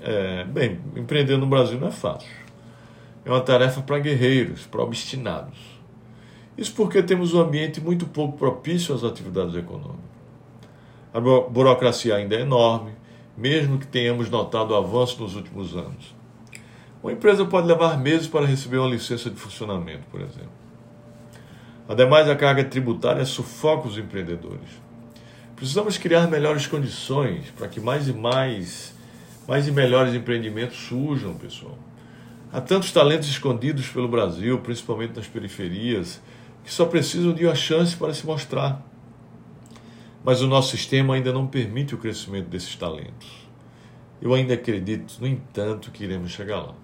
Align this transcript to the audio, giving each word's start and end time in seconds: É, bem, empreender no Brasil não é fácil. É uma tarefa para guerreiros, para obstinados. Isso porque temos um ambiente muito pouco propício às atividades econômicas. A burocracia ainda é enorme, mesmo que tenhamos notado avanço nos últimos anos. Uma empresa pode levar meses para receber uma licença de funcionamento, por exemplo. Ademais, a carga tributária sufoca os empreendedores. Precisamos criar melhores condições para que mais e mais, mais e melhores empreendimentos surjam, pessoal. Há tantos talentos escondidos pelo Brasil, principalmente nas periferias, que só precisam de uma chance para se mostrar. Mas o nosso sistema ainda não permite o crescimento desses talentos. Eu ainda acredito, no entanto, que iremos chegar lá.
É, 0.00 0.44
bem, 0.44 0.80
empreender 0.94 1.36
no 1.36 1.46
Brasil 1.46 1.78
não 1.78 1.88
é 1.88 1.92
fácil. 1.92 2.30
É 3.24 3.30
uma 3.30 3.40
tarefa 3.40 3.80
para 3.82 3.98
guerreiros, 3.98 4.66
para 4.66 4.82
obstinados. 4.82 5.58
Isso 6.56 6.72
porque 6.74 7.02
temos 7.02 7.34
um 7.34 7.40
ambiente 7.40 7.80
muito 7.80 8.06
pouco 8.06 8.38
propício 8.38 8.94
às 8.94 9.04
atividades 9.04 9.54
econômicas. 9.54 10.16
A 11.12 11.20
burocracia 11.20 12.14
ainda 12.14 12.36
é 12.36 12.40
enorme, 12.40 12.92
mesmo 13.36 13.78
que 13.78 13.86
tenhamos 13.86 14.30
notado 14.30 14.74
avanço 14.74 15.22
nos 15.22 15.34
últimos 15.34 15.76
anos. 15.76 16.14
Uma 17.02 17.12
empresa 17.12 17.44
pode 17.44 17.66
levar 17.66 17.98
meses 17.98 18.26
para 18.26 18.46
receber 18.46 18.78
uma 18.78 18.88
licença 18.88 19.28
de 19.28 19.36
funcionamento, 19.36 20.04
por 20.10 20.20
exemplo. 20.20 20.50
Ademais, 21.88 22.28
a 22.28 22.34
carga 22.34 22.64
tributária 22.64 23.24
sufoca 23.24 23.86
os 23.86 23.96
empreendedores. 23.96 24.68
Precisamos 25.54 25.96
criar 25.98 26.26
melhores 26.26 26.66
condições 26.66 27.50
para 27.56 27.68
que 27.68 27.80
mais 27.80 28.08
e 28.08 28.12
mais, 28.12 28.95
mais 29.46 29.66
e 29.68 29.72
melhores 29.72 30.14
empreendimentos 30.14 30.76
surjam, 30.76 31.34
pessoal. 31.34 31.78
Há 32.52 32.60
tantos 32.60 32.92
talentos 32.92 33.28
escondidos 33.28 33.88
pelo 33.88 34.08
Brasil, 34.08 34.58
principalmente 34.60 35.16
nas 35.16 35.26
periferias, 35.26 36.20
que 36.64 36.72
só 36.72 36.86
precisam 36.86 37.32
de 37.32 37.44
uma 37.44 37.54
chance 37.54 37.96
para 37.96 38.12
se 38.14 38.26
mostrar. 38.26 38.82
Mas 40.24 40.42
o 40.42 40.46
nosso 40.46 40.70
sistema 40.70 41.14
ainda 41.14 41.32
não 41.32 41.46
permite 41.46 41.94
o 41.94 41.98
crescimento 41.98 42.48
desses 42.48 42.74
talentos. 42.74 43.46
Eu 44.20 44.34
ainda 44.34 44.54
acredito, 44.54 45.18
no 45.20 45.26
entanto, 45.26 45.90
que 45.90 46.04
iremos 46.04 46.30
chegar 46.32 46.58
lá. 46.58 46.74